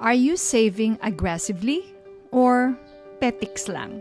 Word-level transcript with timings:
Are 0.00 0.14
you 0.14 0.38
saving 0.38 0.98
aggressively 1.02 1.84
or 2.30 2.74
petiks 3.20 3.68
lang? 3.68 4.00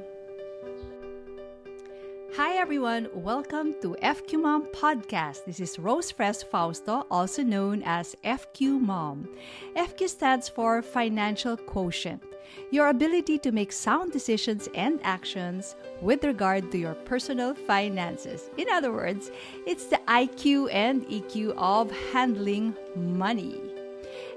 Hi 2.37 2.55
everyone, 2.55 3.09
welcome 3.13 3.75
to 3.81 3.97
FQ 4.01 4.41
Mom 4.41 4.67
Podcast. 4.67 5.43
This 5.43 5.59
is 5.59 5.77
Rose 5.77 6.09
Fres 6.09 6.41
Fausto, 6.41 7.05
also 7.11 7.43
known 7.43 7.83
as 7.83 8.15
FQ 8.23 8.79
Mom. 8.79 9.27
FQ 9.75 10.07
stands 10.07 10.47
for 10.47 10.81
Financial 10.81 11.57
Quotient, 11.57 12.23
your 12.71 12.87
ability 12.87 13.37
to 13.39 13.51
make 13.51 13.73
sound 13.73 14.13
decisions 14.13 14.69
and 14.73 15.01
actions 15.03 15.75
with 16.01 16.23
regard 16.23 16.71
to 16.71 16.77
your 16.77 16.95
personal 16.95 17.53
finances. 17.67 18.49
In 18.55 18.69
other 18.71 18.93
words, 18.93 19.31
it's 19.67 19.87
the 19.87 19.99
IQ 20.07 20.73
and 20.73 21.05
EQ 21.07 21.55
of 21.57 21.91
handling 22.13 22.73
money. 22.95 23.68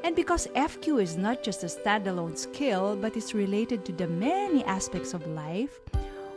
And 0.05 0.16
because 0.16 0.48
FQ 0.48 1.00
is 1.00 1.16
not 1.16 1.43
just 1.45 1.62
a 1.62 1.66
standalone 1.66 2.36
skill, 2.36 2.96
but 2.96 3.17
is 3.17 3.35
related 3.35 3.85
to 3.86 3.93
the 3.93 4.09
many 4.09 4.64
aspects 4.64 5.14
of 5.14 5.25
life, 5.29 5.79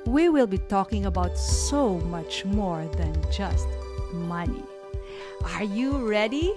we 0.06 0.30
will 0.30 0.46
be 0.46 0.60
talking 0.60 1.08
about 1.08 1.38
so 1.38 1.98
much 2.14 2.46
more 2.46 2.86
than 2.98 3.14
just 3.32 3.68
money. 4.14 4.64
Are 5.56 5.64
you 5.64 6.08
ready? 6.08 6.54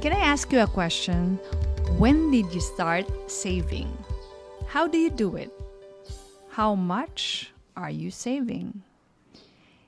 Can 0.00 0.12
I 0.12 0.22
ask 0.22 0.52
you 0.52 0.60
a 0.60 0.68
question? 0.68 1.40
When 1.98 2.30
did 2.30 2.54
you 2.54 2.60
start 2.60 3.06
saving? 3.28 3.90
How 4.68 4.86
do 4.86 4.98
you 4.98 5.10
do 5.10 5.34
it? 5.34 5.50
How 6.50 6.76
much 6.76 7.50
are 7.76 7.90
you 7.90 8.12
saving? 8.12 8.82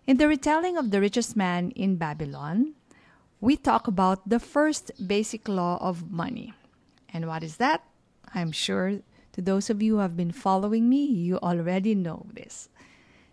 In 0.08 0.16
the 0.16 0.26
retelling 0.26 0.76
of 0.76 0.90
the 0.90 1.00
richest 1.00 1.36
man 1.36 1.70
in 1.76 1.94
Babylon, 1.94 2.74
we 3.40 3.56
talk 3.56 3.88
about 3.88 4.28
the 4.28 4.38
first 4.38 4.92
basic 5.08 5.48
law 5.48 5.78
of 5.80 6.10
money. 6.12 6.52
And 7.12 7.26
what 7.26 7.42
is 7.42 7.56
that? 7.56 7.82
I'm 8.34 8.52
sure 8.52 9.00
to 9.32 9.40
those 9.40 9.70
of 9.70 9.82
you 9.82 9.94
who 9.94 10.00
have 10.00 10.16
been 10.16 10.32
following 10.32 10.88
me, 10.88 11.04
you 11.04 11.38
already 11.38 11.94
know 11.94 12.26
this. 12.32 12.68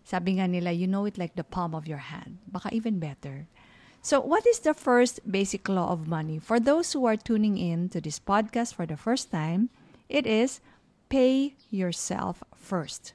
Sabi 0.03 0.39
nga 0.39 0.47
nila, 0.47 0.72
you 0.72 0.88
know 0.88 1.03
it 1.03 1.17
like 1.17 1.36
the 1.36 1.44
palm 1.44 1.75
of 1.75 1.88
your 1.88 1.99
hand. 1.99 2.39
Baka 2.47 2.73
even 2.73 2.99
better. 2.99 3.47
So, 4.02 4.22
what 4.22 4.47
is 4.47 4.59
the 4.59 4.73
first 4.73 5.19
basic 5.30 5.67
law 5.67 5.91
of 5.91 6.08
money? 6.08 6.39
For 6.39 6.61
those 6.61 6.94
who 6.94 7.03
are 7.05 7.17
tuning 7.17 7.58
in 7.58 7.89
to 7.89 7.99
this 7.99 8.19
podcast 8.19 8.73
for 8.73 8.86
the 8.86 8.95
first 8.95 9.31
time, 9.31 9.69
it 10.08 10.25
is 10.25 10.61
pay 11.09 11.55
yourself 11.69 12.42
first. 12.55 13.11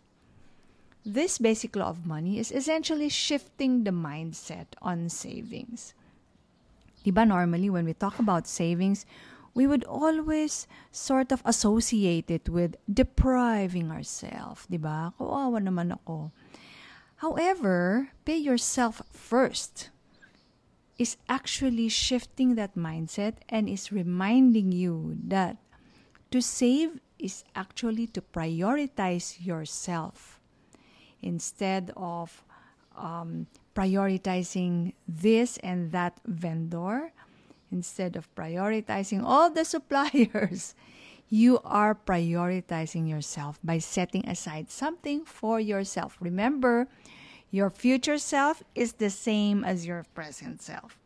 This 1.05 1.39
basic 1.39 1.75
law 1.75 1.89
of 1.89 2.05
money 2.05 2.39
is 2.39 2.53
essentially 2.53 3.09
shifting 3.09 3.85
the 3.85 3.91
mindset 3.91 4.77
on 4.83 5.09
savings. 5.09 5.95
Diba 7.05 7.27
normally 7.27 7.71
when 7.71 7.85
we 7.85 7.95
talk 7.95 8.19
about 8.19 8.47
savings, 8.47 9.07
we 9.55 9.67
would 9.67 9.85
always 9.85 10.67
sort 10.91 11.33
of 11.33 11.43
associate 11.45 12.31
it 12.31 12.49
with 12.49 12.77
depriving 12.93 13.91
ourselves, 13.91 14.67
diba? 14.71 15.13
Kawawa 15.19 15.61
naman 15.61 15.93
ako. 15.93 16.33
However, 17.23 18.11
pay 18.25 18.39
yourself 18.39 19.03
first 19.13 19.91
is 20.99 21.17
actually 21.29 21.89
shifting 21.89 22.55
that 22.55 22.75
mindset 22.75 23.43
and 23.49 23.69
is 23.69 23.93
reminding 23.93 24.73
you 24.73 25.19
that 25.29 25.57
to 26.31 26.41
save 26.41 27.01
is 27.19 27.45
actually 27.55 28.07
to 28.09 28.21
prioritize 28.21 29.39
yourself 29.45 30.41
instead 31.23 31.93
of 31.97 32.43
um, 32.97 33.47
prioritizing 33.75 34.95
this 35.09 35.57
and 35.59 35.93
that 35.93 36.21
vendor, 36.27 37.13
instead 37.71 38.17
of 38.17 38.33
prioritizing 38.35 39.23
all 39.25 39.51
the 39.51 39.65
suppliers, 39.75 40.75
you 41.29 41.61
are 41.65 41.95
prioritizing 41.95 43.09
yourself 43.09 43.59
by 43.65 43.79
setting 43.79 44.29
aside 44.29 44.71
something 44.71 45.25
for 45.25 45.59
yourself. 45.59 46.19
Remember, 46.21 46.89
your 47.51 47.71
future 47.71 48.19
self 48.19 48.63
is 48.75 48.95
the 48.95 49.11
same 49.11 49.65
as 49.65 49.87
your 49.87 50.05
present 50.15 50.61
self. 50.61 50.99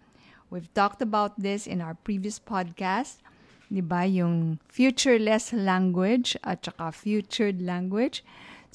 We've 0.50 0.72
talked 0.74 1.02
about 1.02 1.38
this 1.38 1.66
in 1.66 1.80
our 1.80 1.94
previous 1.94 2.38
podcast. 2.38 3.18
Di? 3.66 4.06
Yung 4.06 4.60
futureless 4.68 5.52
language 5.52 6.36
at 6.44 6.64
saka 6.64 6.92
futured 6.92 7.62
language. 7.62 8.22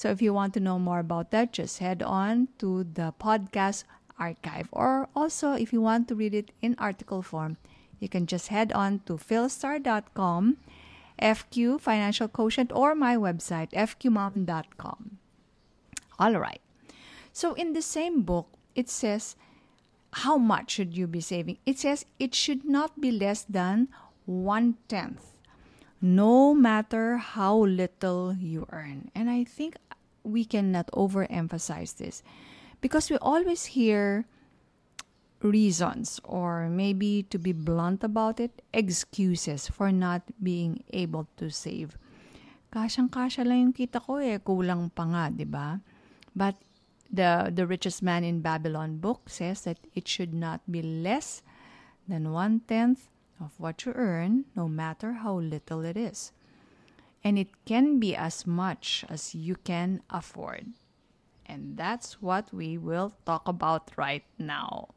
So 0.01 0.09
if 0.09 0.19
you 0.19 0.34
want 0.34 0.56
to 0.56 0.59
know 0.59 0.79
more 0.79 0.97
about 0.97 1.29
that, 1.29 1.53
just 1.53 1.78
head 1.78 2.01
on 2.01 2.47
to 2.57 2.85
the 2.85 3.13
podcast 3.22 3.84
archive. 4.17 4.67
Or 4.72 5.07
also, 5.16 5.53
if 5.53 5.72
you 5.72 5.79
want 5.79 6.07
to 6.07 6.16
read 6.16 6.34
it 6.34 6.50
in 6.59 6.73
article 6.79 7.22
form, 7.22 7.57
you 8.00 8.09
can 8.09 8.25
just 8.25 8.47
head 8.47 8.73
on 8.73 9.01
to 9.06 9.13
philstar.com, 9.13 10.57
FQ 11.22 11.79
Financial 11.79 12.28
Quotient, 12.28 12.72
or 12.73 12.95
my 12.95 13.16
website, 13.16 13.69
fqmom.com. 13.73 15.19
All 16.17 16.34
right. 16.34 16.61
So 17.31 17.53
in 17.53 17.73
the 17.73 17.84
same 17.84 18.23
book, 18.23 18.47
it 18.73 18.90
says, 18.90 19.35
how 20.25 20.35
much 20.35 20.72
should 20.72 20.97
you 20.97 21.06
be 21.06 21.22
saving? 21.22 21.59
It 21.63 21.78
says 21.78 22.07
it 22.17 22.34
should 22.34 22.66
not 22.66 23.00
be 23.00 23.11
less 23.11 23.44
than 23.44 23.88
one 24.25 24.78
tenth 24.88 25.31
no 26.01 26.53
matter 26.56 27.17
how 27.17 27.56
little 27.56 28.34
you 28.34 28.66
earn. 28.72 29.11
And 29.13 29.29
I 29.29 29.44
think 29.44 29.78
we 30.24 30.46
cannot 30.46 30.88
overemphasize 30.94 31.98
this 31.98 32.24
because 32.82 33.09
we 33.09 33.18
always 33.18 33.78
hear 33.78 34.26
reasons 35.44 36.20
or 36.24 36.70
maybe 36.70 37.24
to 37.30 37.38
be 37.38 37.52
blunt 37.52 38.04
about 38.04 38.40
it, 38.40 38.62
excuses 38.74 39.68
for 39.68 39.92
not 39.92 40.22
being 40.42 40.84
able 40.94 41.28
to 41.38 41.50
save. 41.50 41.98
Kasyang-kasya 42.72 43.44
lang 43.44 43.59
yung 43.70 43.76
kita 43.76 44.00
ko 44.00 44.22
eh, 44.22 44.40
kulang 44.40 44.94
pa 44.94 45.04
nga, 45.04 45.24
di 45.28 45.44
ba? 45.44 45.82
But 46.32 46.56
the, 47.12 47.52
the 47.52 47.68
richest 47.68 48.02
man 48.02 48.24
in 48.24 48.40
Babylon 48.40 48.98
book 48.98 49.28
says 49.28 49.68
that 49.68 49.78
it 49.94 50.08
should 50.08 50.34
not 50.34 50.62
be 50.70 50.82
less 50.82 51.42
than 52.08 52.32
one-tenth 52.32 53.09
of 53.42 53.52
what 53.58 53.84
you 53.86 53.92
earn, 53.96 54.46
no 54.56 54.70
matter 54.70 55.26
how 55.26 55.36
little 55.36 55.84
it 55.84 55.98
is. 55.98 56.32
And 57.24 57.38
it 57.38 57.66
can 57.66 58.00
be 58.00 58.16
as 58.16 58.48
much 58.48 59.06
as 59.09 59.36
you 59.36 59.56
can 59.56 60.02
afford. 60.09 60.74
And 61.46 61.78
that's 61.78 62.22
what 62.22 62.54
we 62.54 62.78
will 62.78 63.14
talk 63.26 63.48
about 63.48 63.92
right 63.96 64.24
now. 64.40 64.90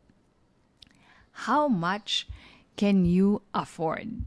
How 1.48 1.68
much 1.68 2.28
can 2.76 3.04
you 3.04 3.42
afford? 3.52 4.22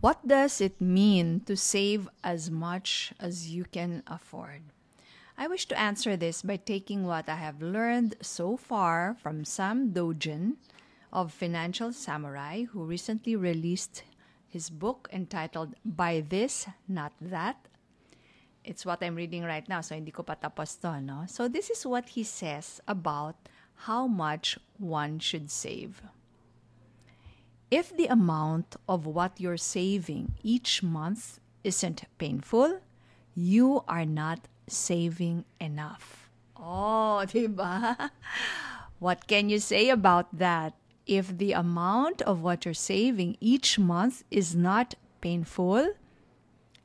What 0.00 0.26
does 0.26 0.60
it 0.60 0.80
mean 0.80 1.40
to 1.46 1.56
save 1.56 2.08
as 2.24 2.50
much 2.50 3.12
as 3.20 3.50
you 3.50 3.64
can 3.64 4.02
afford? 4.06 4.62
I 5.36 5.46
wish 5.46 5.66
to 5.66 5.78
answer 5.78 6.16
this 6.16 6.42
by 6.42 6.56
taking 6.56 7.06
what 7.06 7.28
I 7.28 7.36
have 7.36 7.62
learned 7.62 8.16
so 8.20 8.56
far 8.56 9.16
from 9.22 9.44
Sam 9.44 9.92
Dogen 9.92 10.56
of 11.12 11.32
Financial 11.32 11.92
Samurai, 11.92 12.64
who 12.64 12.84
recently 12.84 13.36
released 13.36 14.02
his 14.50 14.68
book 14.68 15.08
entitled 15.12 15.74
Buy 15.84 16.26
This, 16.26 16.66
Not 16.88 17.12
That. 17.20 17.56
It's 18.64 18.84
what 18.84 19.02
I'm 19.02 19.14
reading 19.14 19.44
right 19.44 19.66
now, 19.68 19.80
so 19.80 19.94
hindi 19.94 20.10
ko 20.10 20.22
pa 20.22 20.34
to, 20.34 21.00
no? 21.00 21.24
So 21.26 21.48
this 21.48 21.70
is 21.70 21.86
what 21.86 22.10
he 22.10 22.24
says 22.24 22.82
about 22.86 23.36
how 23.86 24.06
much 24.06 24.58
one 24.76 25.18
should 25.18 25.50
save. 25.50 26.02
If 27.70 27.96
the 27.96 28.10
amount 28.10 28.74
of 28.88 29.06
what 29.06 29.38
you're 29.40 29.56
saving 29.56 30.34
each 30.42 30.82
month 30.82 31.38
isn't 31.62 32.02
painful, 32.18 32.82
you 33.34 33.84
are 33.86 34.04
not 34.04 34.50
saving 34.66 35.44
enough. 35.60 36.28
Oh, 36.58 37.22
diba? 37.30 38.10
What 38.98 39.26
can 39.26 39.48
you 39.48 39.60
say 39.60 39.88
about 39.88 40.28
that? 40.36 40.74
If 41.06 41.36
the 41.36 41.52
amount 41.52 42.22
of 42.22 42.42
what 42.42 42.64
you're 42.64 42.74
saving 42.74 43.36
each 43.40 43.78
month 43.78 44.24
is 44.30 44.54
not 44.54 44.94
painful, 45.20 45.94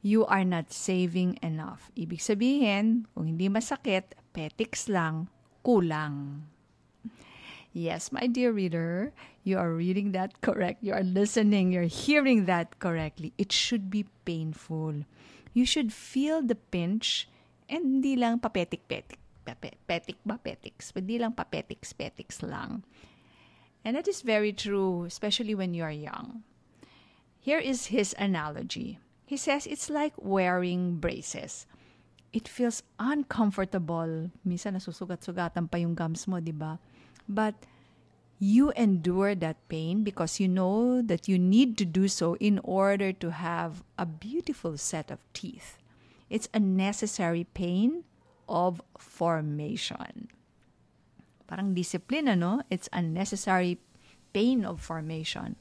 you 0.02 0.26
are 0.26 0.46
not 0.46 0.72
saving 0.72 1.40
enough. 1.42 1.90
Ibig 1.98 2.22
sabihin, 2.22 3.10
kung 3.14 3.26
hindi 3.26 3.50
masakit, 3.50 4.14
petiks 4.34 4.86
lang, 4.90 5.28
kulang. 5.66 6.46
Yes, 7.76 8.12
my 8.14 8.24
dear 8.28 8.56
reader, 8.56 9.12
you 9.44 9.60
are 9.60 9.76
reading 9.76 10.16
that 10.16 10.40
correct. 10.40 10.80
You 10.80 10.96
are 10.96 11.04
listening, 11.04 11.76
you're 11.76 11.92
hearing 11.92 12.46
that 12.48 12.80
correctly. 12.80 13.34
It 13.38 13.52
should 13.52 13.92
be 13.92 14.08
painful. 14.24 15.04
You 15.52 15.66
should 15.68 15.92
feel 15.92 16.40
the 16.40 16.56
pinch 16.56 17.28
and 17.68 18.00
hindi 18.00 18.16
lang 18.16 18.40
papetik-petik. 18.40 19.20
Petik 19.86 20.18
ba 20.26 20.40
petiks? 20.40 20.90
Hindi 20.96 21.20
lang 21.20 21.36
papetiks-petiks 21.36 22.42
lang. 22.48 22.82
And 23.86 23.96
that 23.96 24.10
is 24.10 24.26
very 24.26 24.52
true, 24.52 25.06
especially 25.06 25.54
when 25.54 25.78
you 25.78 25.84
are 25.86 25.94
young. 25.94 26.42
Here 27.38 27.62
is 27.62 27.94
his 27.94 28.16
analogy. 28.18 28.98
He 29.30 29.38
says 29.38 29.70
it's 29.70 29.94
like 29.94 30.14
wearing 30.18 30.98
braces. 30.98 31.70
It 32.34 32.50
feels 32.50 32.82
uncomfortable. 32.98 34.34
Minsan 34.42 34.74
nasusugat-sugatan 34.74 35.70
pa 35.70 35.78
yung 35.78 35.94
gums 35.94 36.26
mo, 36.26 36.42
di 36.42 36.52
ba? 36.52 36.82
But 37.30 37.54
you 38.42 38.74
endure 38.76 39.36
that 39.38 39.62
pain 39.70 40.04
because 40.04 40.42
you 40.42 40.50
know 40.50 41.02
that 41.06 41.30
you 41.30 41.38
need 41.38 41.78
to 41.78 41.86
do 41.86 42.10
so 42.10 42.36
in 42.42 42.60
order 42.66 43.14
to 43.14 43.32
have 43.32 43.86
a 43.98 44.06
beautiful 44.06 44.76
set 44.82 45.14
of 45.14 45.22
teeth. 45.32 45.78
It's 46.30 46.50
a 46.54 46.60
necessary 46.60 47.46
pain 47.54 48.04
of 48.50 48.82
formation. 48.98 50.35
Parang 51.46 51.78
discipline, 51.78 52.30
ano? 52.30 52.62
It's 52.74 52.90
a 52.92 53.02
necessary 53.02 53.78
pain 54.34 54.66
of 54.66 54.82
formation. 54.82 55.56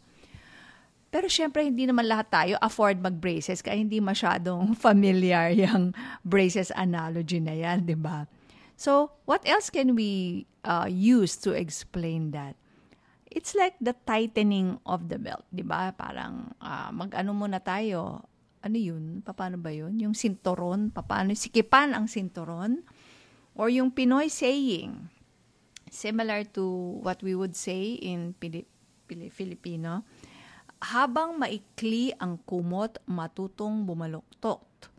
Pero 1.15 1.31
syempre, 1.31 1.63
hindi 1.63 1.87
naman 1.87 2.11
lahat 2.11 2.27
tayo 2.27 2.55
afford 2.59 2.99
mag-braces 2.99 3.63
kaya 3.63 3.79
hindi 3.79 4.03
masyadong 4.03 4.75
familiar 4.85 5.55
yung 5.55 5.95
braces 6.27 6.75
analogy 6.75 7.39
na 7.39 7.55
yan, 7.55 7.87
di 7.87 7.95
ba? 7.95 8.27
So, 8.75 9.15
what 9.23 9.47
else 9.47 9.71
can 9.71 9.95
we 9.95 10.43
uh, 10.67 10.91
use 10.91 11.39
to 11.47 11.55
explain 11.55 12.35
that? 12.35 12.59
It's 13.31 13.55
like 13.55 13.79
the 13.79 13.95
tightening 14.07 14.83
of 14.83 15.07
the 15.07 15.23
belt, 15.23 15.47
di 15.55 15.63
ba? 15.63 15.95
Parang 15.95 16.51
uh, 16.59 16.91
mag-ano 16.91 17.31
muna 17.31 17.63
tayo, 17.63 18.27
ano 18.67 18.75
yun? 18.75 19.23
Paano 19.23 19.55
ba 19.55 19.71
yun? 19.71 19.95
Yung 20.03 20.19
sinturon, 20.19 20.91
paano 20.91 21.31
sikipan 21.39 21.95
ang 21.95 22.11
sinturon? 22.11 22.83
Or 23.55 23.71
yung 23.71 23.95
Pinoy 23.95 24.27
saying, 24.27 25.14
similar 25.91 26.45
to 26.57 26.65
what 27.03 27.23
we 27.23 27.35
would 27.35 27.57
say 27.57 27.93
in 27.95 28.35
Pili- 28.41 28.67
Pili- 29.09 29.33
Filipino, 29.33 30.05
habang 30.83 31.41
maikli 31.41 32.13
ang 32.21 32.39
kumot, 32.45 32.99
matutong 33.09 33.87
bumaluktot. 33.89 34.93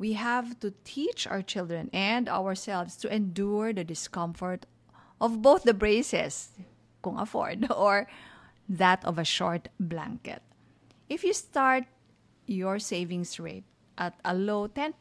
We 0.00 0.14
have 0.14 0.58
to 0.64 0.72
teach 0.82 1.26
our 1.26 1.42
children 1.42 1.90
and 1.92 2.28
ourselves 2.28 2.96
to 3.04 3.12
endure 3.12 3.72
the 3.72 3.84
discomfort 3.84 4.64
of 5.20 5.42
both 5.42 5.62
the 5.62 5.76
braces, 5.76 6.56
kung 7.02 7.20
afford, 7.20 7.68
or 7.76 8.08
that 8.68 9.04
of 9.04 9.18
a 9.18 9.28
short 9.28 9.68
blanket. 9.78 10.42
If 11.08 11.22
you 11.22 11.34
start 11.34 11.84
your 12.46 12.78
savings 12.78 13.38
rate 13.38 13.64
at 13.98 14.16
a 14.24 14.32
low 14.32 14.68
10%, 14.68 14.96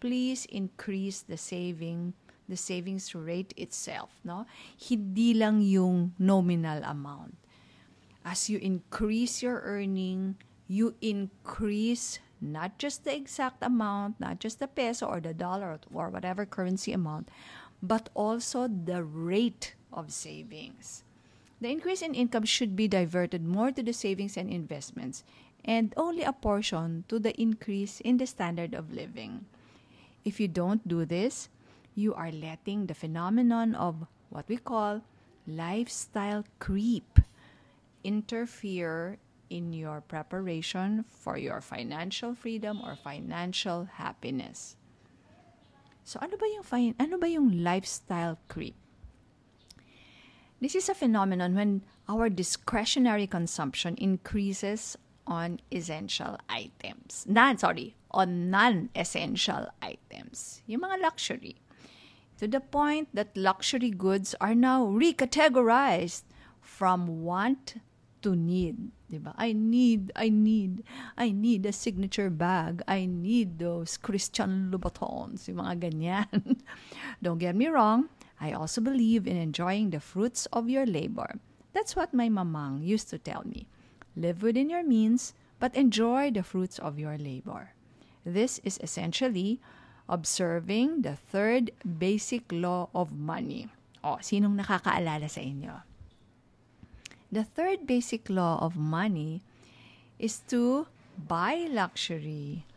please 0.00 0.46
increase 0.46 1.20
the 1.20 1.36
saving 1.36 2.14
the 2.48 2.56
savings 2.56 3.14
rate 3.14 3.54
itself, 3.56 4.10
no? 4.24 4.46
Hindi 4.76 5.34
lang 5.34 5.62
yung 5.62 6.12
nominal 6.18 6.82
amount. 6.84 7.34
As 8.24 8.48
you 8.48 8.58
increase 8.58 9.42
your 9.42 9.60
earning, 9.64 10.36
you 10.66 10.94
increase 11.00 12.18
not 12.40 12.78
just 12.78 13.04
the 13.04 13.14
exact 13.14 13.62
amount, 13.62 14.20
not 14.20 14.40
just 14.40 14.58
the 14.58 14.68
peso 14.68 15.06
or 15.06 15.20
the 15.20 15.34
dollar 15.34 15.78
or 15.92 16.08
whatever 16.10 16.44
currency 16.44 16.92
amount, 16.92 17.28
but 17.82 18.08
also 18.14 18.68
the 18.68 19.04
rate 19.04 19.74
of 19.92 20.12
savings. 20.12 21.04
The 21.60 21.70
increase 21.70 22.02
in 22.02 22.14
income 22.14 22.44
should 22.44 22.76
be 22.76 22.88
diverted 22.88 23.44
more 23.44 23.70
to 23.72 23.82
the 23.82 23.92
savings 23.92 24.36
and 24.36 24.50
investments 24.50 25.24
and 25.64 25.94
only 25.96 26.22
a 26.22 26.32
portion 26.32 27.04
to 27.08 27.18
the 27.18 27.32
increase 27.40 28.00
in 28.00 28.18
the 28.18 28.26
standard 28.26 28.74
of 28.74 28.92
living. 28.92 29.46
If 30.24 30.40
you 30.40 30.48
don't 30.48 30.86
do 30.86 31.04
this, 31.04 31.48
you 31.94 32.14
are 32.14 32.30
letting 32.30 32.86
the 32.86 32.94
phenomenon 32.94 33.74
of 33.74 34.06
what 34.30 34.48
we 34.48 34.56
call 34.56 35.02
lifestyle 35.46 36.44
creep 36.58 37.20
interfere 38.02 39.18
in 39.50 39.72
your 39.72 40.00
preparation 40.00 41.04
for 41.08 41.38
your 41.38 41.60
financial 41.60 42.34
freedom 42.34 42.80
or 42.84 42.96
financial 42.96 43.88
happiness. 43.96 44.76
So 46.04 46.18
ano 46.20 46.36
ba 46.36 46.46
yung 46.50 46.66
fi- 46.66 46.98
ano 47.00 47.16
ba 47.16 47.28
yung 47.28 47.64
lifestyle 47.64 48.36
creep? 48.48 48.76
This 50.60 50.74
is 50.74 50.88
a 50.88 50.96
phenomenon 50.96 51.54
when 51.54 51.84
our 52.08 52.28
discretionary 52.28 53.26
consumption 53.26 53.96
increases 53.96 54.96
on 55.26 55.60
essential 55.72 56.36
items. 56.48 57.24
Non, 57.28 57.56
sorry, 57.56 57.96
on 58.10 58.50
non-essential 58.50 59.72
items. 59.80 60.62
Yung 60.68 60.84
mga 60.84 61.00
luxury. 61.00 61.56
To 62.44 62.48
the 62.48 62.60
point 62.60 63.08
that 63.16 63.34
luxury 63.40 63.88
goods 63.88 64.34
are 64.38 64.54
now 64.54 64.84
recategorized 64.84 66.28
from 66.60 67.24
want 67.24 67.80
to 68.20 68.36
need. 68.36 68.92
Diba? 69.10 69.32
I 69.38 69.54
need, 69.54 70.12
I 70.14 70.28
need, 70.28 70.84
I 71.16 71.32
need 71.32 71.64
a 71.64 71.72
signature 71.72 72.28
bag. 72.28 72.82
I 72.86 73.06
need 73.06 73.58
those 73.58 73.96
Christian 73.96 74.68
Louboutins. 74.68 75.48
Yung 75.48 75.56
mga 75.56 75.88
ganyan. 75.88 76.60
Don't 77.24 77.40
get 77.40 77.56
me 77.56 77.68
wrong. 77.68 78.12
I 78.38 78.52
also 78.52 78.82
believe 78.82 79.26
in 79.26 79.38
enjoying 79.38 79.88
the 79.88 80.00
fruits 80.04 80.44
of 80.52 80.68
your 80.68 80.84
labor. 80.84 81.40
That's 81.72 81.96
what 81.96 82.12
my 82.12 82.28
mamang 82.28 82.84
used 82.84 83.08
to 83.08 83.16
tell 83.16 83.48
me. 83.48 83.68
Live 84.20 84.42
within 84.42 84.68
your 84.68 84.84
means, 84.84 85.32
but 85.58 85.74
enjoy 85.74 86.30
the 86.30 86.44
fruits 86.44 86.78
of 86.78 86.98
your 86.98 87.16
labor. 87.16 87.72
This 88.26 88.60
is 88.68 88.76
essentially 88.82 89.64
observing 90.08 91.02
the 91.02 91.16
third 91.16 91.72
basic 91.82 92.48
law 92.52 92.88
of 92.92 93.12
money. 93.12 93.68
O, 94.04 94.20
sinong 94.20 94.60
nakakaalala 94.60 95.28
sa 95.28 95.40
inyo? 95.40 95.80
The 97.32 97.42
third 97.42 97.88
basic 97.88 98.28
law 98.28 98.60
of 98.60 98.76
money 98.76 99.42
is 100.20 100.44
to 100.52 100.86
buy 101.16 101.66
luxury. 101.66 102.68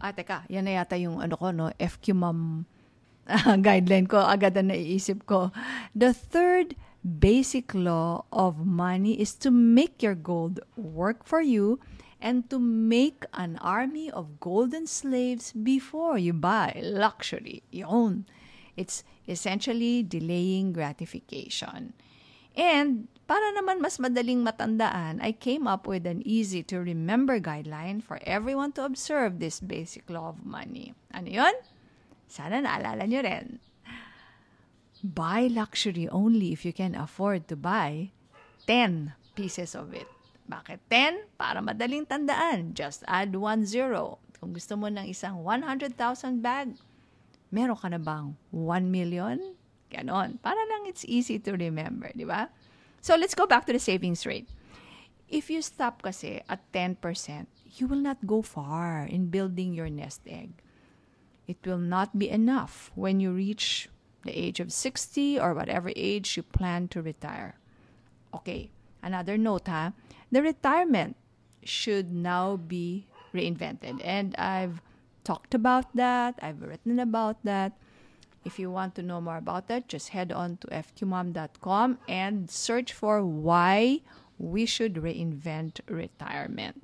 Ah, 0.00 0.14
teka, 0.14 0.46
yan 0.48 0.64
na 0.64 0.80
yata 0.80 0.96
yung 0.96 1.20
ano 1.20 1.34
ko, 1.36 1.50
no? 1.50 1.72
FQ 1.76 2.16
mom 2.16 2.64
guideline 3.66 4.06
ko, 4.06 4.22
agad 4.22 4.54
na 4.54 4.72
naiisip 4.72 5.26
ko. 5.26 5.50
The 5.92 6.14
third 6.14 6.78
basic 7.02 7.74
law 7.74 8.26
of 8.30 8.66
money 8.66 9.18
is 9.18 9.34
to 9.42 9.50
make 9.50 10.02
your 10.02 10.14
gold 10.14 10.58
work 10.74 11.22
for 11.22 11.42
you 11.42 11.78
and 12.20 12.48
to 12.50 12.58
make 12.58 13.24
an 13.34 13.58
army 13.60 14.10
of 14.10 14.40
golden 14.40 14.86
slaves 14.86 15.52
before 15.52 16.18
you 16.18 16.32
buy 16.32 16.80
luxury. 16.82 17.62
Yun. 17.70 18.26
It's 18.76 19.04
essentially 19.28 20.02
delaying 20.02 20.72
gratification. 20.72 21.92
And 22.56 23.08
para 23.28 23.52
naman 23.52 23.84
mas 23.84 24.00
madaling 24.00 24.40
matandaan, 24.44 25.20
I 25.20 25.32
came 25.36 25.68
up 25.68 25.84
with 25.84 26.08
an 26.08 26.24
easy 26.24 26.64
to 26.72 26.80
remember 26.80 27.40
guideline 27.40 28.00
for 28.00 28.20
everyone 28.24 28.72
to 28.80 28.84
observe 28.84 29.40
this 29.40 29.60
basic 29.60 30.08
law 30.08 30.32
of 30.32 30.44
money. 30.44 30.96
Ano 31.12 31.28
yun? 31.28 31.56
Sana 32.28 32.64
naalala 32.64 33.04
nyo 33.04 33.20
rin. 33.20 33.60
Buy 35.04 35.52
luxury 35.52 36.08
only 36.08 36.56
if 36.56 36.64
you 36.64 36.72
can 36.72 36.96
afford 36.96 37.46
to 37.52 37.56
buy 37.56 38.10
10 38.66 39.12
pieces 39.36 39.76
of 39.76 39.92
it. 39.92 40.08
Bakit 40.46 40.78
10? 40.88 41.38
Para 41.38 41.58
madaling 41.58 42.06
tandaan. 42.06 42.72
Just 42.72 43.02
add 43.10 43.34
one 43.34 43.66
zero. 43.66 44.22
Kung 44.38 44.54
gusto 44.54 44.78
mo 44.78 44.86
ng 44.86 45.10
isang 45.10 45.42
100,000 45.42 45.98
bag, 46.38 46.78
meron 47.50 47.78
ka 47.78 47.90
na 47.90 47.98
bang 47.98 48.38
1 48.54 48.86
million? 48.86 49.38
Ganon. 49.90 50.38
Para 50.42 50.60
lang 50.70 50.86
it's 50.86 51.06
easy 51.06 51.38
to 51.42 51.54
remember, 51.54 52.10
di 52.14 52.26
ba? 52.26 52.50
So 53.02 53.14
let's 53.14 53.34
go 53.34 53.46
back 53.46 53.66
to 53.66 53.74
the 53.74 53.82
savings 53.82 54.26
rate. 54.26 54.50
If 55.26 55.50
you 55.50 55.62
stop 55.62 56.02
kasi 56.06 56.42
at 56.46 56.62
10%, 56.70 57.02
you 57.78 57.90
will 57.90 58.02
not 58.02 58.22
go 58.26 58.42
far 58.42 59.02
in 59.02 59.30
building 59.30 59.74
your 59.74 59.90
nest 59.90 60.22
egg. 60.26 60.62
It 61.46 61.58
will 61.66 61.82
not 61.82 62.18
be 62.18 62.30
enough 62.30 62.90
when 62.94 63.18
you 63.18 63.30
reach 63.30 63.88
the 64.26 64.34
age 64.34 64.58
of 64.58 64.70
60 64.74 65.38
or 65.38 65.54
whatever 65.54 65.90
age 65.94 66.36
you 66.36 66.42
plan 66.42 66.86
to 66.94 67.02
retire. 67.02 67.58
Okay, 68.34 68.70
another 69.02 69.38
note 69.38 69.66
ha. 69.66 69.94
The 70.30 70.42
retirement 70.42 71.16
should 71.62 72.12
now 72.12 72.56
be 72.56 73.06
reinvented. 73.34 74.00
And 74.04 74.34
I've 74.36 74.80
talked 75.24 75.54
about 75.54 75.94
that, 75.94 76.38
I've 76.40 76.62
written 76.62 76.98
about 77.00 77.42
that. 77.44 77.72
If 78.44 78.60
you 78.60 78.70
want 78.70 78.94
to 78.94 79.02
know 79.02 79.20
more 79.20 79.38
about 79.38 79.66
that, 79.68 79.88
just 79.88 80.10
head 80.10 80.30
on 80.30 80.58
to 80.58 80.68
fqmom.com 80.68 81.98
and 82.06 82.48
search 82.48 82.92
for 82.92 83.24
why 83.24 84.02
we 84.38 84.66
should 84.66 84.94
reinvent 84.94 85.80
retirement. 85.88 86.82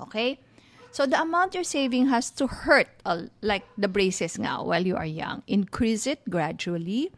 Okay? 0.00 0.38
So 0.92 1.06
the 1.06 1.20
amount 1.20 1.54
you're 1.54 1.66
saving 1.66 2.06
has 2.06 2.30
to 2.38 2.46
hurt 2.46 2.86
uh, 3.04 3.26
like 3.42 3.66
the 3.76 3.88
braces 3.88 4.38
now 4.38 4.62
while 4.62 4.86
you 4.86 4.94
are 4.94 5.04
young. 5.06 5.42
Increase 5.48 6.06
it 6.06 6.22
gradually 6.30 7.10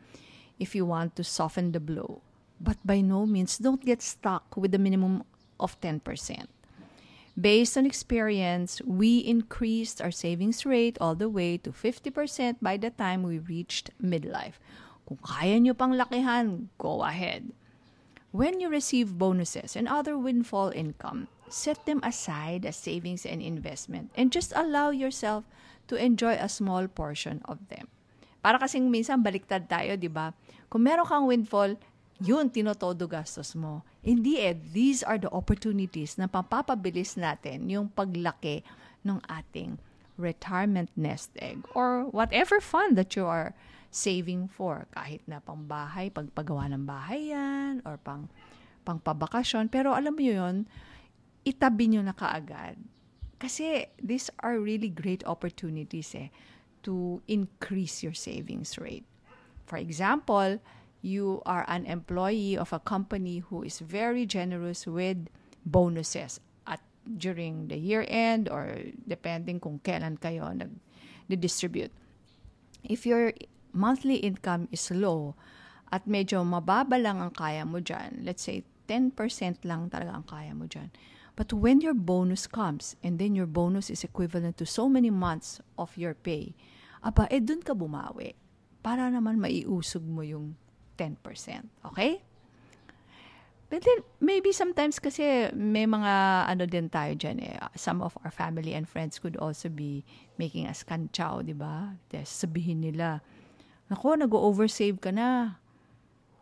if 0.58 0.74
you 0.74 0.86
want 0.86 1.14
to 1.16 1.24
soften 1.24 1.72
the 1.72 1.80
blow. 1.80 2.22
But 2.66 2.82
by 2.82 2.98
no 2.98 3.30
means 3.30 3.62
don't 3.62 3.78
get 3.78 4.02
stuck 4.02 4.58
with 4.58 4.74
the 4.74 4.82
minimum 4.82 5.22
of 5.62 5.78
10%. 5.78 6.02
Based 7.38 7.78
on 7.78 7.86
experience, 7.86 8.82
we 8.82 9.22
increased 9.22 10.02
our 10.02 10.10
savings 10.10 10.66
rate 10.66 10.98
all 10.98 11.14
the 11.14 11.30
way 11.30 11.62
to 11.62 11.70
50% 11.70 12.58
by 12.58 12.74
the 12.74 12.90
time 12.90 13.22
we 13.22 13.38
reached 13.38 13.94
midlife. 14.02 14.58
Kung 15.06 15.22
kaya 15.22 15.62
nyo 15.62 15.78
pang 15.78 15.94
lakihan, 15.94 16.66
go 16.82 17.06
ahead. 17.06 17.54
When 18.34 18.58
you 18.58 18.66
receive 18.66 19.14
bonuses 19.14 19.78
and 19.78 19.86
other 19.86 20.18
windfall 20.18 20.74
income, 20.74 21.28
set 21.46 21.86
them 21.86 22.02
aside 22.02 22.66
as 22.66 22.74
savings 22.74 23.22
and 23.22 23.38
investment 23.38 24.10
and 24.18 24.34
just 24.34 24.50
allow 24.56 24.90
yourself 24.90 25.46
to 25.86 25.94
enjoy 25.94 26.34
a 26.34 26.50
small 26.50 26.90
portion 26.90 27.44
of 27.46 27.62
them. 27.70 27.86
Para 28.42 28.58
kasing 28.58 28.90
minsan 28.90 29.22
baliktad 29.22 29.70
tayo, 29.70 29.94
di 29.94 30.10
ba? 30.10 30.34
Kung 30.66 30.82
meron 30.82 31.06
kang 31.06 31.30
windfall, 31.30 31.78
yun, 32.20 32.48
tinotodo 32.48 33.04
gastos 33.04 33.52
mo. 33.52 33.84
Hindi 34.00 34.40
eh, 34.40 34.56
these 34.56 35.04
are 35.04 35.20
the 35.20 35.28
opportunities 35.32 36.16
na 36.16 36.28
papapabilis 36.30 37.18
natin 37.20 37.68
yung 37.68 37.92
paglaki 37.92 38.64
ng 39.04 39.20
ating 39.28 39.76
retirement 40.16 40.88
nest 40.96 41.28
egg 41.36 41.60
or 41.76 42.08
whatever 42.08 42.56
fund 42.60 42.96
that 42.96 43.12
you 43.14 43.28
are 43.28 43.52
saving 43.92 44.48
for. 44.48 44.88
Kahit 44.96 45.24
na 45.28 45.44
pang 45.44 45.68
bahay, 45.68 46.08
pagpagawa 46.08 46.72
ng 46.72 46.84
bahay 46.88 47.32
yan, 47.32 47.84
or 47.84 48.00
pang, 48.00 48.28
pang 48.84 49.00
pabakasyon. 49.00 49.68
Pero 49.68 49.92
alam 49.92 50.16
mo 50.16 50.24
yun, 50.24 50.64
itabi 51.44 51.92
nyo 51.92 52.00
na 52.00 52.16
kaagad. 52.16 52.80
Kasi 53.36 53.92
these 54.00 54.32
are 54.40 54.56
really 54.56 54.88
great 54.88 55.20
opportunities 55.28 56.16
eh, 56.16 56.32
to 56.80 57.20
increase 57.28 58.00
your 58.00 58.16
savings 58.16 58.80
rate. 58.80 59.04
For 59.68 59.76
example, 59.76 60.56
you 61.02 61.42
are 61.46 61.64
an 61.68 61.86
employee 61.86 62.56
of 62.56 62.72
a 62.72 62.80
company 62.80 63.40
who 63.40 63.62
is 63.62 63.80
very 63.80 64.26
generous 64.26 64.86
with 64.86 65.28
bonuses 65.64 66.40
at 66.66 66.80
during 67.04 67.68
the 67.68 67.76
year 67.76 68.04
end 68.08 68.48
or 68.48 68.78
depending 69.06 69.60
kung 69.60 69.80
kailan 69.84 70.18
kayo 70.18 70.48
nag-distribute. 70.52 71.92
If 72.82 73.06
your 73.06 73.32
monthly 73.72 74.22
income 74.22 74.68
is 74.70 74.90
low 74.90 75.34
at 75.92 76.06
medyo 76.06 76.42
mababa 76.42 76.98
lang 76.98 77.20
ang 77.20 77.34
kaya 77.34 77.66
mo 77.66 77.78
dyan, 77.78 78.24
let's 78.24 78.42
say 78.46 78.64
10% 78.88 79.14
lang 79.66 79.90
talaga 79.90 80.14
ang 80.14 80.26
kaya 80.26 80.54
mo 80.54 80.66
dyan, 80.70 80.90
But 81.36 81.52
when 81.52 81.84
your 81.84 81.92
bonus 81.92 82.48
comes, 82.48 82.96
and 83.04 83.20
then 83.20 83.36
your 83.36 83.44
bonus 83.44 83.92
is 83.92 84.02
equivalent 84.02 84.56
to 84.56 84.64
so 84.64 84.88
many 84.88 85.12
months 85.12 85.60
of 85.76 85.92
your 85.92 86.16
pay, 86.16 86.56
aba, 87.04 87.28
eh 87.28 87.44
dun 87.44 87.60
ka 87.60 87.76
bumawi. 87.76 88.32
Para 88.80 89.12
naman 89.12 89.36
maiusog 89.36 90.00
mo 90.00 90.24
yung 90.24 90.56
10%. 90.96 91.20
Okay? 91.92 92.24
But 93.66 93.82
then, 93.82 94.06
maybe 94.22 94.54
sometimes 94.54 95.02
kasi 95.02 95.50
may 95.50 95.90
mga 95.90 96.46
ano 96.46 96.70
din 96.70 96.86
tayo 96.86 97.18
dyan 97.18 97.42
eh. 97.42 97.58
Some 97.74 97.98
of 97.98 98.14
our 98.22 98.30
family 98.30 98.78
and 98.78 98.86
friends 98.86 99.18
could 99.18 99.34
also 99.36 99.66
be 99.66 100.06
making 100.38 100.70
us 100.70 100.86
kantsaw, 100.86 101.42
di 101.42 101.50
ba? 101.50 101.98
Sabihin 102.10 102.86
nila, 102.86 103.20
Nako, 103.90 104.18
nag-oversave 104.18 104.98
ka 105.02 105.10
na. 105.10 105.58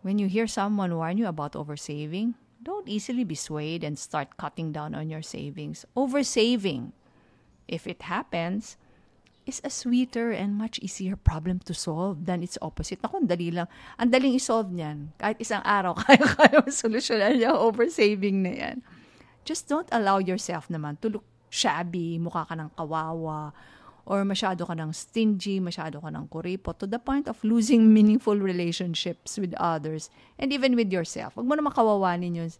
When 0.04 0.20
you 0.20 0.28
hear 0.28 0.44
someone 0.44 0.96
warn 0.96 1.16
you 1.16 1.24
about 1.24 1.56
oversaving, 1.56 2.36
don't 2.60 2.88
easily 2.88 3.24
be 3.24 3.36
swayed 3.36 3.84
and 3.84 3.96
start 3.96 4.36
cutting 4.36 4.72
down 4.72 4.92
on 4.92 5.08
your 5.08 5.24
savings. 5.24 5.84
Oversaving, 5.96 6.92
if 7.68 7.88
it 7.88 8.04
happens, 8.04 8.76
is 9.44 9.60
a 9.64 9.70
sweeter 9.70 10.32
and 10.32 10.56
much 10.56 10.80
easier 10.80 11.16
problem 11.16 11.60
to 11.64 11.72
solve 11.76 12.24
than 12.24 12.42
its 12.42 12.56
opposite. 12.60 13.00
Ako, 13.04 13.24
ang 13.24 13.28
dali 13.28 13.52
lang. 13.52 13.68
Ang 14.00 14.10
daling 14.10 14.34
isolve 14.36 14.72
niyan. 14.72 15.12
Kahit 15.20 15.38
isang 15.40 15.60
araw, 15.64 15.96
kaya-kaya 16.02 16.64
solusyonan 16.68 17.36
niya 17.36 17.52
oversaving 17.52 18.44
na 18.44 18.52
yan. 18.52 18.76
Just 19.44 19.68
don't 19.68 19.88
allow 19.92 20.16
yourself 20.16 20.72
naman 20.72 20.96
to 21.04 21.20
look 21.20 21.26
shabby, 21.52 22.18
mukha 22.18 22.48
ka 22.48 22.56
ng 22.56 22.72
kawawa, 22.74 23.52
or 24.04 24.24
masyado 24.24 24.66
ka 24.66 24.74
ng 24.76 24.92
stingy, 24.92 25.60
masyado 25.60 26.00
ka 26.00 26.10
ng 26.10 26.26
kuripo, 26.28 26.76
to 26.76 26.84
the 26.84 26.98
point 26.98 27.28
of 27.28 27.38
losing 27.44 27.92
meaningful 27.92 28.36
relationships 28.36 29.38
with 29.38 29.54
others 29.56 30.12
and 30.36 30.52
even 30.52 30.76
with 30.76 30.92
yourself. 30.92 31.36
Huwag 31.36 31.46
mo 31.46 31.54
naman 31.56 31.72
kawawanin 31.72 32.36
yung 32.36 32.52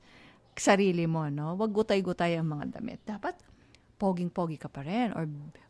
sarili 0.54 1.04
mo, 1.04 1.26
no? 1.28 1.58
Huwag 1.58 1.74
gutay-gutay 1.74 2.38
ang 2.38 2.48
mga 2.54 2.78
damit. 2.78 3.02
Dapat 3.04 3.53
poging-pogi 3.98 4.58
ka 4.58 4.68
pa 4.68 4.82
rin 4.82 5.12
or 5.14 5.28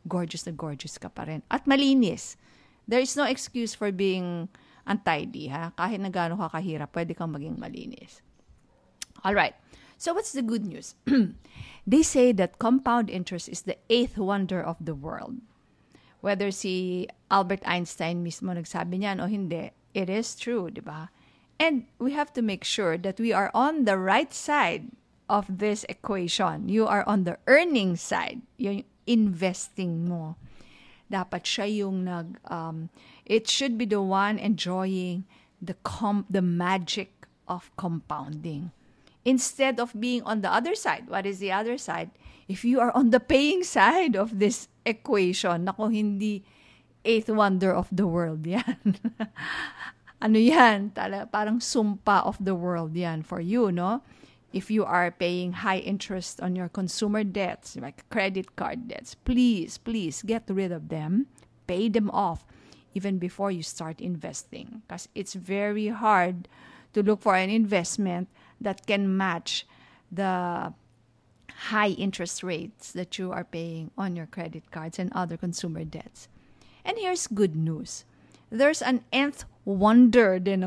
gorgeous 0.08 0.46
na 0.46 0.52
gorgeous 0.52 0.98
ka 0.98 1.08
pa 1.08 1.24
rin. 1.28 1.42
At 1.50 1.66
malinis. 1.66 2.36
There 2.84 3.00
is 3.00 3.16
no 3.16 3.24
excuse 3.24 3.72
for 3.72 3.92
being 3.92 4.48
untidy, 4.84 5.48
ha? 5.48 5.72
Kahit 5.76 6.00
na 6.00 6.12
gaano 6.12 6.36
ka 6.36 6.60
kahirap, 6.60 6.92
pwede 6.92 7.16
kang 7.16 7.32
maging 7.32 7.56
malinis. 7.56 8.20
All 9.24 9.32
right. 9.32 9.56
So 9.96 10.12
what's 10.12 10.32
the 10.32 10.44
good 10.44 10.66
news? 10.66 10.94
they 11.86 12.02
say 12.02 12.32
that 12.32 12.58
compound 12.58 13.08
interest 13.08 13.48
is 13.48 13.62
the 13.62 13.78
eighth 13.88 14.18
wonder 14.18 14.60
of 14.60 14.76
the 14.80 14.94
world. 14.94 15.40
Whether 16.20 16.50
si 16.50 17.08
Albert 17.30 17.64
Einstein 17.64 18.24
mismo 18.24 18.52
nagsabi 18.52 19.00
niyan 19.00 19.20
o 19.20 19.26
hindi, 19.28 19.72
it 19.92 20.08
is 20.08 20.36
true, 20.36 20.68
di 20.68 20.80
ba? 20.80 21.08
And 21.60 21.86
we 22.00 22.12
have 22.12 22.32
to 22.34 22.42
make 22.42 22.64
sure 22.64 22.98
that 22.98 23.20
we 23.20 23.32
are 23.32 23.52
on 23.54 23.84
the 23.84 23.96
right 23.96 24.32
side 24.32 24.90
of 25.28 25.46
this 25.48 25.84
equation. 25.88 26.68
You 26.68 26.86
are 26.86 27.06
on 27.08 27.24
the 27.24 27.38
earning 27.46 27.96
side, 27.96 28.42
yung 28.56 28.84
investing 29.06 30.08
mo. 30.08 30.36
Dapat 31.10 31.44
siya 31.44 31.66
yung 31.84 32.04
nag, 32.04 32.40
um, 32.48 32.88
it 33.24 33.48
should 33.48 33.76
be 33.76 33.84
the 33.84 34.00
one 34.00 34.38
enjoying 34.38 35.24
the 35.60 35.76
com- 35.84 36.28
the 36.28 36.42
magic 36.42 37.28
of 37.48 37.70
compounding. 37.76 38.72
Instead 39.24 39.80
of 39.80 39.96
being 39.96 40.20
on 40.28 40.44
the 40.44 40.52
other 40.52 40.76
side, 40.76 41.08
what 41.08 41.24
is 41.24 41.40
the 41.40 41.52
other 41.52 41.80
side? 41.80 42.12
If 42.44 42.64
you 42.64 42.80
are 42.80 42.92
on 42.92 43.08
the 43.08 43.20
paying 43.20 43.64
side 43.64 44.16
of 44.16 44.36
this 44.36 44.68
equation, 44.84 45.64
nako 45.64 45.88
hindi 45.88 46.44
eighth 47.04 47.28
wonder 47.28 47.72
of 47.72 47.88
the 47.92 48.08
world 48.08 48.44
yan. 48.48 49.00
ano 50.20 50.38
yan? 50.40 50.92
Tala, 50.92 51.28
parang 51.28 51.60
sumpa 51.60 52.24
of 52.24 52.36
the 52.40 52.56
world 52.56 52.96
yan 52.96 53.24
for 53.24 53.40
you, 53.40 53.72
no? 53.72 54.00
If 54.54 54.70
you 54.70 54.84
are 54.84 55.10
paying 55.10 55.52
high 55.52 55.78
interest 55.78 56.40
on 56.40 56.54
your 56.54 56.68
consumer 56.68 57.24
debts, 57.24 57.74
like 57.74 58.08
credit 58.08 58.54
card 58.54 58.86
debts, 58.86 59.16
please, 59.16 59.78
please 59.78 60.22
get 60.22 60.44
rid 60.48 60.70
of 60.70 60.90
them. 60.90 61.26
Pay 61.66 61.88
them 61.88 62.08
off 62.10 62.46
even 62.94 63.18
before 63.18 63.50
you 63.50 63.64
start 63.64 64.00
investing. 64.00 64.82
Because 64.86 65.08
it's 65.12 65.34
very 65.34 65.88
hard 65.88 66.46
to 66.92 67.02
look 67.02 67.20
for 67.20 67.34
an 67.34 67.50
investment 67.50 68.28
that 68.60 68.86
can 68.86 69.16
match 69.16 69.66
the 70.12 70.72
high 71.50 71.90
interest 71.98 72.44
rates 72.44 72.92
that 72.92 73.18
you 73.18 73.32
are 73.32 73.42
paying 73.42 73.90
on 73.98 74.14
your 74.14 74.26
credit 74.26 74.70
cards 74.70 75.00
and 75.00 75.12
other 75.12 75.36
consumer 75.36 75.82
debts. 75.82 76.28
And 76.84 76.96
here's 76.96 77.26
good 77.26 77.56
news. 77.56 78.04
There's 78.50 78.82
an 78.82 79.02
nth 79.10 79.46
wonder 79.64 80.38
din 80.38 80.62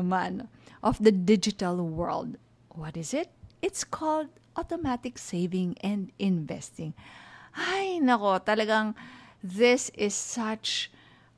of 0.82 1.02
the 1.02 1.12
digital 1.12 1.88
world. 1.88 2.36
What 2.68 2.94
is 2.94 3.14
it? 3.14 3.30
It's 3.60 3.82
called 3.82 4.28
automatic 4.54 5.18
saving 5.18 5.78
and 5.82 6.10
investing. 6.18 6.94
Ay, 7.54 7.98
nako, 7.98 8.38
talagang 8.42 8.94
this 9.42 9.90
is 9.94 10.14
such 10.14 10.90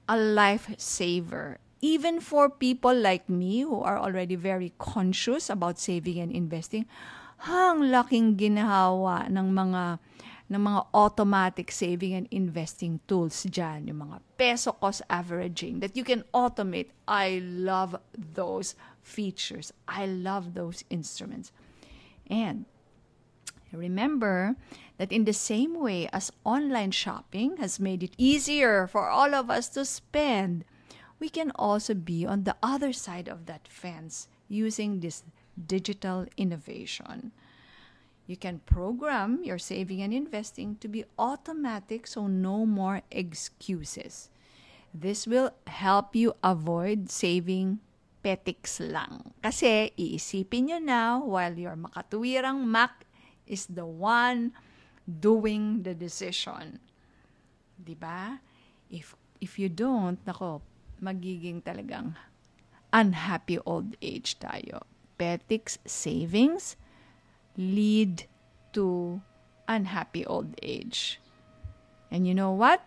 a 0.09 0.17
lifesaver. 0.17 1.57
Even 1.81 2.21
for 2.21 2.53
people 2.53 2.93
like 2.93 3.29
me 3.29 3.65
who 3.65 3.81
are 3.81 3.97
already 3.97 4.37
very 4.37 4.73
conscious 4.77 5.49
about 5.49 5.81
saving 5.81 6.21
and 6.21 6.33
investing, 6.33 6.85
hang 7.49 7.89
laking 7.89 8.37
ginawa 8.37 9.25
ng 9.33 9.49
mga 9.57 9.97
ng 10.50 10.61
mga 10.67 10.83
automatic 10.93 11.71
saving 11.71 12.12
and 12.12 12.27
investing 12.35 12.99
tools 13.07 13.47
dyan, 13.47 13.87
yung 13.87 14.03
mga 14.03 14.19
peso 14.35 14.75
cost 14.77 15.00
averaging 15.07 15.79
that 15.79 15.95
you 15.95 16.03
can 16.03 16.27
automate. 16.35 16.91
I 17.07 17.39
love 17.39 17.95
those 18.12 18.75
features. 19.00 19.71
I 19.87 20.11
love 20.11 20.59
those 20.59 20.83
instruments. 20.91 21.55
And 22.30 22.64
remember 23.72 24.56
that 24.99 25.12
in 25.12 25.25
the 25.25 25.32
same 25.32 25.78
way 25.78 26.08
as 26.12 26.32
online 26.44 26.92
shopping 26.92 27.56
has 27.58 27.80
made 27.80 28.02
it 28.02 28.14
easier 28.16 28.87
for 28.87 29.10
all 29.10 29.34
of 29.34 29.50
us 29.50 29.68
to 29.70 29.84
spend, 29.84 30.64
we 31.18 31.28
can 31.28 31.52
also 31.56 31.92
be 31.92 32.25
on 32.25 32.44
the 32.44 32.56
other 32.62 32.92
side 32.92 33.28
of 33.28 33.46
that 33.46 33.68
fence 33.68 34.28
using 34.49 35.00
this 35.00 35.25
digital 35.66 36.26
innovation. 36.37 37.32
You 38.26 38.37
can 38.37 38.60
program 38.60 39.42
your 39.42 39.58
saving 39.58 40.00
and 40.02 40.14
investing 40.14 40.76
to 40.76 40.88
be 40.88 41.04
automatic 41.18 42.06
so 42.06 42.28
no 42.28 42.64
more 42.64 43.02
excuses. 43.10 44.30
This 44.94 45.26
will 45.26 45.50
help 45.66 46.14
you 46.14 46.34
avoid 46.42 47.10
saving 47.10 47.80
petiks 48.21 48.81
lang. 48.85 49.33
Kasi 49.41 49.93
iisipin 49.97 50.69
nyo 50.69 50.79
na 50.81 51.00
while 51.19 51.57
your 51.57 51.77
makatuwirang 51.77 52.65
Mac 52.65 53.09
is 53.49 53.67
the 53.67 53.85
one 53.89 54.53
doing 55.05 55.83
the 55.83 55.97
decision. 55.97 56.79
'Di 57.81 57.97
ba? 57.97 58.39
If 58.93 59.17
if 59.41 59.57
you 59.57 59.73
don't, 59.73 60.21
nako, 60.29 60.61
magiging 61.00 61.65
talagang 61.65 62.15
unhappy 62.93 63.57
old 63.65 63.97
age 64.05 64.37
tayo. 64.39 64.85
Petics 65.17 65.81
savings 65.89 66.77
lead 67.57 68.29
to 68.77 69.19
unhappy 69.69 70.27
old 70.27 70.53
age. 70.61 71.21
And 72.11 72.27
you 72.27 72.35
know 72.35 72.53
what? 72.53 72.83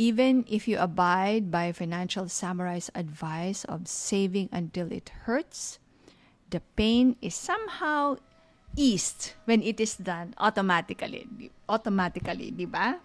Even 0.00 0.48
if 0.48 0.64
you 0.64 0.80
abide 0.80 1.52
by 1.52 1.76
Financial 1.76 2.24
Samurai's 2.24 2.88
advice 2.96 3.68
of 3.68 3.84
saving 3.84 4.48
until 4.48 4.88
it 4.88 5.12
hurts, 5.28 5.76
the 6.48 6.64
pain 6.72 7.20
is 7.20 7.36
somehow 7.36 8.16
eased 8.80 9.36
when 9.44 9.60
it 9.60 9.76
is 9.76 10.00
done 10.00 10.32
automatically. 10.40 11.28
Automatically, 11.68 12.48
di 12.48 12.64
ba? 12.64 12.96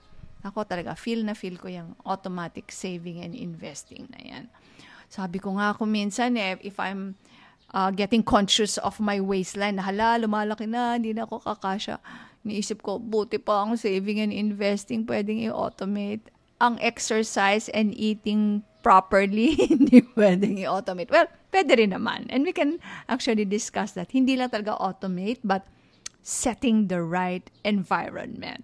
Ako 0.47 0.63
talaga, 0.63 0.95
feel 0.95 1.19
na 1.27 1.35
feel 1.35 1.59
ko 1.59 1.67
yung 1.67 1.99
automatic 2.07 2.71
saving 2.71 3.19
and 3.19 3.35
investing 3.35 4.07
na 4.15 4.19
yan. 4.23 4.45
Sabi 5.11 5.43
ko 5.43 5.59
nga 5.59 5.75
ako 5.75 5.83
minsan 5.83 6.39
eh, 6.39 6.55
if 6.63 6.79
I'm 6.79 7.19
uh, 7.75 7.91
getting 7.91 8.23
conscious 8.23 8.79
of 8.79 9.03
my 9.03 9.19
waistline. 9.19 9.83
Hala, 9.83 10.15
lumalaki 10.15 10.63
na, 10.63 10.95
hindi 10.95 11.11
na 11.11 11.27
ako 11.27 11.43
kakasya. 11.43 11.99
Niisip 12.45 12.79
ko, 12.79 13.01
buti 13.01 13.41
pa 13.41 13.65
ang 13.65 13.75
saving 13.75 14.21
and 14.21 14.31
investing, 14.31 15.03
pwedeng 15.03 15.43
i-automate. 15.43 16.29
Ang 16.61 16.79
exercise 16.79 17.67
and 17.69 17.91
eating 17.93 18.63
properly, 18.85 19.55
hindi 19.71 20.05
pwedeng 20.13 20.61
i-automate. 20.61 21.09
Well, 21.09 21.27
pwede 21.51 21.75
rin 21.77 21.91
naman. 21.91 22.29
And 22.29 22.45
we 22.45 22.53
can 22.53 22.79
actually 23.09 23.43
discuss 23.43 23.91
that. 23.97 24.13
Hindi 24.13 24.37
lang 24.37 24.53
talaga 24.53 24.77
automate, 24.77 25.41
but 25.43 25.65
setting 26.21 26.87
the 26.87 27.01
right 27.01 27.49
environment. 27.63 28.63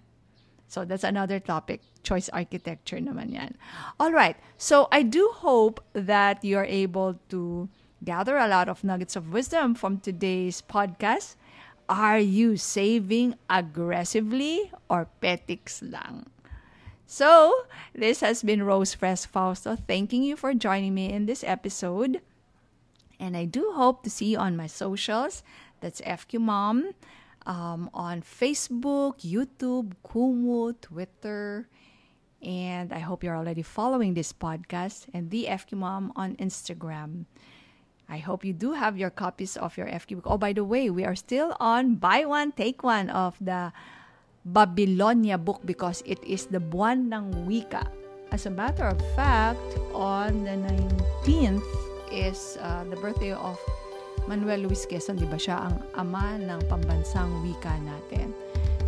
So 0.72 0.86
that's 0.88 1.04
another 1.04 1.38
topic. 1.38 1.82
Choice 2.02 2.32
architecture 2.32 2.96
naman 2.96 3.34
yan. 3.34 3.54
All 4.00 4.10
right. 4.10 4.36
So 4.56 4.88
I 4.90 5.02
do 5.02 5.30
hope 5.36 5.84
that 5.92 6.40
you're 6.42 6.66
able 6.66 7.20
to 7.28 7.68
gather 8.02 8.36
a 8.38 8.48
lot 8.48 8.68
of 8.68 8.82
nuggets 8.82 9.14
of 9.14 9.32
wisdom 9.32 9.74
from 9.74 10.00
today's 10.00 10.62
podcast. 10.62 11.36
Are 11.88 12.18
you 12.18 12.56
saving 12.56 13.36
aggressively 13.50 14.72
or 14.88 15.06
petics 15.20 15.84
lang? 15.84 16.26
So, 17.12 17.66
this 17.94 18.20
has 18.20 18.42
been 18.42 18.62
Rose 18.62 18.94
Fres 18.94 19.26
Fausto 19.26 19.76
thanking 19.76 20.22
you 20.22 20.34
for 20.34 20.54
joining 20.54 20.94
me 20.94 21.12
in 21.12 21.26
this 21.26 21.44
episode. 21.44 22.22
And 23.20 23.36
I 23.36 23.44
do 23.44 23.72
hope 23.76 24.02
to 24.04 24.08
see 24.08 24.32
you 24.32 24.38
on 24.38 24.56
my 24.56 24.66
socials. 24.66 25.42
That's 25.82 26.00
FQ 26.00 26.40
Mom 26.40 26.94
um, 27.44 27.90
on 27.92 28.22
Facebook, 28.22 29.20
YouTube, 29.20 29.92
Kumu, 30.02 30.72
Twitter. 30.80 31.68
And 32.40 32.94
I 32.94 33.00
hope 33.00 33.22
you're 33.22 33.36
already 33.36 33.60
following 33.60 34.14
this 34.14 34.32
podcast 34.32 35.04
and 35.12 35.28
the 35.28 35.48
FQ 35.50 35.84
Mom 35.84 36.14
on 36.16 36.34
Instagram. 36.36 37.26
I 38.08 38.24
hope 38.24 38.42
you 38.42 38.54
do 38.54 38.72
have 38.72 38.96
your 38.96 39.10
copies 39.10 39.58
of 39.58 39.76
your 39.76 39.86
FQ 39.86 40.24
book. 40.24 40.26
Oh, 40.28 40.38
by 40.38 40.54
the 40.54 40.64
way, 40.64 40.88
we 40.88 41.04
are 41.04 41.14
still 41.14 41.58
on 41.60 41.96
buy 41.96 42.24
one, 42.24 42.52
take 42.52 42.82
one 42.82 43.10
of 43.10 43.36
the 43.38 43.70
Babylonia 44.44 45.38
book 45.38 45.62
because 45.64 46.02
it 46.06 46.18
is 46.26 46.46
the 46.50 46.58
buwan 46.58 47.12
ng 47.14 47.46
wika. 47.46 47.86
As 48.34 48.46
a 48.46 48.50
matter 48.50 48.88
of 48.88 48.98
fact, 49.14 49.62
on 49.94 50.42
the 50.42 50.56
19th 51.22 51.62
is 52.10 52.58
uh, 52.58 52.82
the 52.90 52.96
birthday 52.96 53.32
of 53.32 53.60
Manuel 54.26 54.66
Luis 54.66 54.86
Quezon, 54.86 55.18
di 55.18 55.26
ba 55.26 55.38
siya 55.38 55.70
ang 55.70 55.76
ama 55.94 56.38
ng 56.38 56.60
pambansang 56.66 57.42
wika 57.42 57.70
natin. 57.82 58.34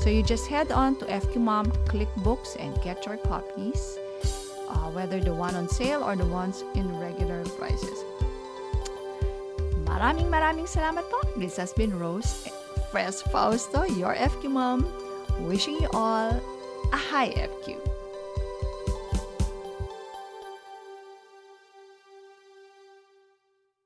So 0.03 0.11
you 0.11 0.23
just 0.23 0.47
head 0.51 0.73
on 0.73 0.97
to 1.01 1.05
FQ 1.07 1.41
Mom, 1.41 1.71
click 1.89 2.11
books, 2.21 2.57
and 2.59 2.75
get 2.83 3.07
your 3.07 3.17
copies, 3.25 3.97
uh, 4.69 4.91
whether 4.93 5.21
the 5.21 5.33
one 5.33 5.55
on 5.55 5.71
sale 5.71 6.03
or 6.05 6.15
the 6.19 6.29
ones 6.29 6.67
in 6.75 6.85
regular 6.99 7.41
prices. 7.57 7.99
Maraming 9.89 10.29
maraming 10.29 10.67
salamat 10.67 11.07
po. 11.07 11.19
This 11.39 11.57
has 11.57 11.73
been 11.73 11.95
Rose 11.95 12.51
Fresh 12.91 13.25
Fausto, 13.31 13.87
your 13.87 14.13
FQ 14.13 14.51
Mom, 14.51 14.85
wishing 15.41 15.81
you 15.81 15.89
all 15.93 16.41
a 16.93 16.97
high 16.97 17.31
FQ. 17.31 17.94